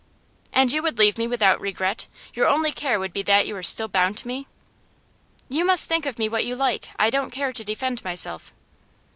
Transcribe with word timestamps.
'And 0.51 0.71
you 0.71 0.81
would 0.81 0.97
leave 0.97 1.19
me 1.19 1.27
without 1.27 1.61
regret? 1.61 2.07
Your 2.33 2.47
only 2.47 2.71
care 2.71 2.97
would 2.99 3.13
be 3.13 3.21
that 3.21 3.45
you 3.45 3.53
were 3.53 3.61
still 3.61 3.87
bound 3.87 4.17
to 4.17 4.27
me?' 4.27 4.47
'You 5.47 5.63
must 5.63 5.87
think 5.87 6.07
of 6.07 6.17
me 6.17 6.27
what 6.27 6.43
you 6.43 6.55
like. 6.55 6.89
I 6.97 7.11
don't 7.11 7.29
care 7.29 7.53
to 7.53 7.63
defend 7.63 8.03
myself. 8.03 8.51